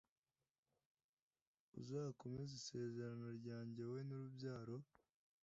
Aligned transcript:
uzakomeze 1.79 2.51
isezerano 2.59 3.25
ryanjye 3.39 3.81
wowe 3.87 4.01
n 4.07 4.11
urubyaro 4.17 4.77